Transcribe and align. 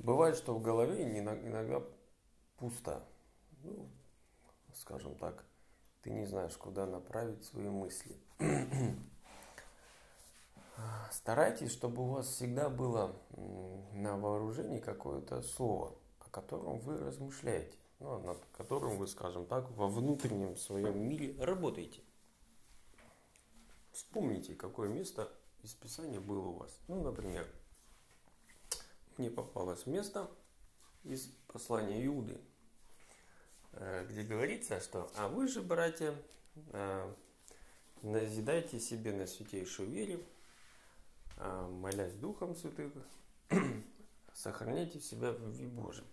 Бывает, 0.00 0.36
что 0.36 0.54
в 0.54 0.62
голове 0.62 1.02
иногда 1.18 1.82
пусто. 2.56 3.04
Ну, 3.62 3.86
скажем 4.74 5.14
так, 5.16 5.44
ты 6.00 6.10
не 6.10 6.24
знаешь, 6.24 6.56
куда 6.56 6.86
направить 6.86 7.44
свои 7.44 7.68
мысли. 7.68 8.16
Старайтесь, 11.12 11.70
чтобы 11.70 12.02
у 12.02 12.12
вас 12.12 12.28
всегда 12.28 12.70
было 12.70 13.14
на 13.92 14.16
вооружении 14.16 14.78
какое-то 14.78 15.42
слово, 15.42 15.94
о 16.20 16.30
котором 16.30 16.78
вы 16.78 16.96
размышляете, 16.96 17.76
ну, 17.98 18.20
над 18.20 18.38
которым 18.56 18.96
вы, 18.96 19.06
скажем 19.06 19.44
так, 19.44 19.70
во 19.72 19.88
внутреннем 19.88 20.56
своем 20.56 20.98
мире 20.98 21.36
работаете. 21.44 22.00
Вспомните, 23.92 24.54
какое 24.54 24.88
место 24.88 25.30
из 25.62 25.74
Писания 25.74 26.20
было 26.20 26.46
у 26.46 26.52
вас. 26.54 26.80
Ну, 26.88 27.02
например, 27.02 27.46
мне 29.20 29.30
попалось 29.30 29.86
место 29.86 30.30
из 31.04 31.26
послания 31.46 32.04
Иуды, 32.06 32.40
э, 33.72 34.06
где 34.08 34.22
говорится, 34.22 34.80
что 34.80 35.10
«А 35.14 35.28
вы 35.28 35.46
же, 35.46 35.60
братья, 35.60 36.14
э, 36.72 37.14
назидайте 38.00 38.80
себе 38.80 39.12
на 39.12 39.26
святейшую 39.26 39.90
вере, 39.90 40.24
э, 41.36 41.68
молясь 41.68 42.14
Духом 42.14 42.56
Святым, 42.56 42.92
сохраняйте 44.32 45.00
себя 45.00 45.32
в 45.32 45.40
любви 45.42 45.66
Божьей». 45.66 46.06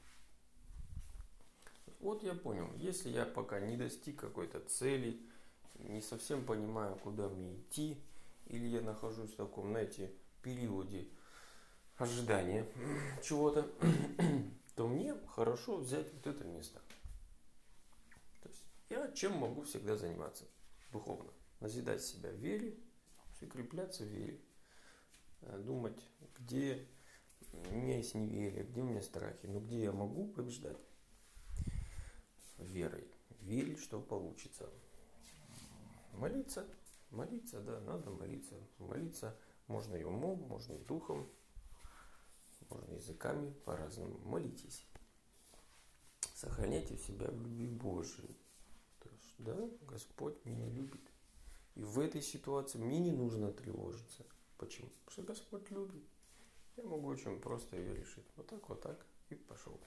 Вот 2.01 2.23
я 2.23 2.33
понял, 2.33 2.69
если 2.75 3.09
я 3.09 3.25
пока 3.25 3.61
не 3.61 3.77
достиг 3.77 4.19
какой-то 4.19 4.59
цели, 4.59 5.17
не 5.75 6.01
совсем 6.01 6.45
понимаю, 6.45 6.97
куда 6.97 7.29
мне 7.29 7.55
идти, 7.55 7.97
или 8.47 8.67
я 8.67 8.81
нахожусь 8.81 9.31
в 9.31 9.37
таком, 9.37 9.69
знаете, 9.69 10.11
периоде 10.41 11.07
ожидания 11.97 12.65
чего-то, 13.23 13.69
то 14.75 14.87
мне 14.87 15.15
хорошо 15.27 15.77
взять 15.77 16.11
вот 16.13 16.27
это 16.27 16.43
место. 16.43 16.81
То 18.41 18.49
есть 18.49 18.63
я 18.89 19.11
чем 19.11 19.37
могу 19.37 19.63
всегда 19.63 19.95
заниматься 19.95 20.45
духовно? 20.91 21.31
Назидать 21.59 22.03
себя 22.03 22.29
в 22.29 22.35
вере, 22.35 22.77
укрепляться 23.41 24.03
в 24.03 24.07
вере, 24.07 24.39
э, 25.41 25.57
думать, 25.59 25.99
где 26.39 26.87
у 27.69 27.75
меня 27.75 27.97
есть 27.97 28.13
неверие, 28.13 28.63
где 28.63 28.81
у 28.81 28.85
меня 28.85 29.01
страхи, 29.01 29.45
но 29.45 29.59
где 29.59 29.83
я 29.83 29.91
могу 29.91 30.27
побеждать 30.27 30.77
верой, 32.59 33.07
верить, 33.41 33.79
что 33.79 33.99
получится. 33.99 34.69
Молиться, 36.13 36.65
молиться, 37.11 37.59
да, 37.61 37.79
надо 37.81 38.09
молиться. 38.09 38.55
Молиться 38.79 39.35
можно 39.67 39.95
и 39.95 40.03
умом, 40.03 40.39
можно 40.41 40.73
и 40.73 40.83
духом, 40.85 41.29
языками 43.07 43.53
по-разному. 43.65 44.19
Молитесь. 44.25 44.85
Сохраняйте 46.35 46.97
себя 46.97 47.27
в 47.27 47.41
любви 47.41 47.67
Божией. 47.67 48.37
То 48.99 49.09
есть, 49.09 49.35
да, 49.39 49.57
Господь 49.87 50.43
меня 50.45 50.67
любит. 50.67 51.01
И 51.75 51.83
в 51.83 51.99
этой 51.99 52.21
ситуации 52.21 52.79
мне 52.79 52.99
не 52.99 53.11
нужно 53.11 53.51
тревожиться. 53.51 54.25
Почему? 54.57 54.89
Потому 55.05 55.11
что 55.11 55.21
Господь 55.23 55.71
любит. 55.71 56.03
Я 56.75 56.83
могу 56.83 57.07
очень 57.07 57.39
просто 57.39 57.77
ее 57.77 57.95
решить. 57.95 58.25
Вот 58.35 58.47
так, 58.47 58.67
вот 58.69 58.81
так. 58.81 59.05
И 59.29 59.35
пошел. 59.35 59.79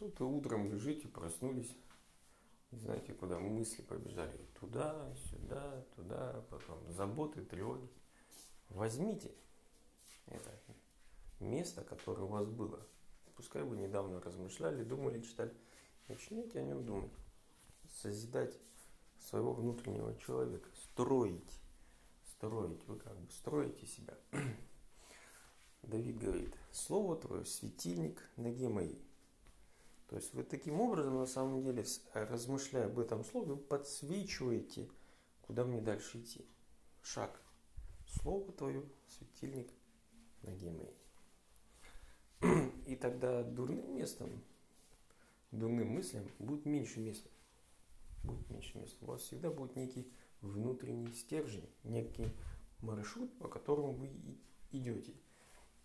Вот 0.00 0.18
вы 0.18 0.26
утром 0.26 0.70
лежите, 0.70 1.06
проснулись. 1.06 1.76
Не 2.70 2.78
знаете, 2.78 3.12
куда 3.12 3.38
мысли 3.38 3.82
побежали. 3.82 4.46
Туда, 4.58 5.14
сюда, 5.30 5.84
туда, 5.94 6.44
потом 6.50 6.90
заботы, 6.90 7.44
тревоги. 7.44 7.88
Возьмите 8.70 9.30
это 10.26 10.74
место, 11.40 11.82
которое 11.84 12.22
у 12.22 12.28
вас 12.28 12.46
было. 12.48 12.80
Пускай 13.36 13.62
вы 13.62 13.76
недавно 13.76 14.20
размышляли, 14.20 14.84
думали, 14.84 15.20
читали. 15.20 15.52
Начните 16.08 16.60
о 16.60 16.62
нем 16.62 16.84
думать. 16.84 17.12
Созидать 18.00 18.58
своего 19.18 19.52
внутреннего 19.52 20.16
человека. 20.18 20.68
Строить. 20.74 21.60
Строить. 22.32 22.84
Вы 22.86 22.98
как 22.98 23.18
бы 23.18 23.30
строите 23.30 23.86
себя. 23.86 24.16
Давид 25.82 26.18
говорит, 26.18 26.54
Слово 26.70 27.16
Твое, 27.16 27.44
светильник 27.44 28.22
ноги 28.36 28.66
моей. 28.68 29.02
То 30.08 30.16
есть 30.16 30.34
вы 30.34 30.44
таким 30.44 30.80
образом, 30.80 31.16
на 31.16 31.26
самом 31.26 31.62
деле, 31.62 31.84
размышляя 32.12 32.86
об 32.86 32.98
этом 32.98 33.24
слове, 33.24 33.56
подсвечиваете, 33.56 34.88
куда 35.40 35.64
мне 35.64 35.80
дальше 35.80 36.20
идти. 36.20 36.46
Шаг. 37.02 37.40
Слово 38.06 38.52
Твое, 38.52 38.84
светильник 39.08 39.72
ноги 40.42 40.68
моей. 40.68 40.96
И 42.86 42.96
тогда 42.96 43.42
дурным 43.42 43.96
местом, 43.96 44.42
дурным 45.50 45.88
мыслям 45.88 46.26
будет 46.38 46.66
меньше 46.66 47.00
места. 47.00 47.30
Будет 48.24 48.48
меньше 48.50 48.78
места. 48.78 49.04
У 49.04 49.08
вас 49.08 49.22
всегда 49.22 49.50
будет 49.50 49.76
некий 49.76 50.10
внутренний 50.40 51.12
стержень, 51.12 51.68
некий 51.84 52.32
маршрут, 52.80 53.36
по 53.38 53.48
которому 53.48 53.92
вы 53.92 54.10
идете, 54.72 55.14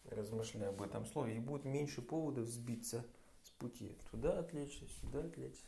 размышляя 0.06 0.70
об 0.70 0.82
этом 0.82 1.06
слове, 1.06 1.38
и 1.38 1.40
будет 1.40 1.66
меньше 1.66 2.02
поводов 2.02 2.48
сбиться 2.48 3.06
с 3.44 3.50
пути. 3.52 3.96
Туда 4.12 4.40
отвлечься, 4.40 4.88
сюда 5.02 5.24
отвлечься. 5.24 5.68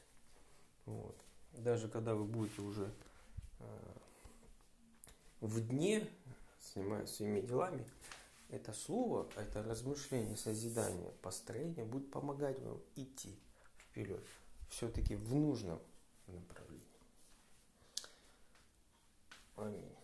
Вот. 0.86 1.18
Даже 1.54 1.88
когда 1.88 2.16
вы 2.16 2.26
будете 2.26 2.62
уже 2.62 2.92
э, 3.60 3.94
в 5.42 5.68
дне, 5.68 6.08
занимаясь 6.74 7.10
своими 7.10 7.42
делами, 7.42 7.86
это 8.50 8.74
слово, 8.74 9.30
это 9.36 9.64
размышление, 9.64 10.36
созидание, 10.36 11.12
построение 11.22 11.86
будет 11.86 12.12
помогать 12.12 12.60
вам 12.62 12.82
идти 12.96 13.40
вперед. 13.78 14.24
Все-таки 14.70 15.16
в 15.16 15.34
нужном 15.34 15.80
направлении. 16.28 16.86
Аминь. 19.56 19.99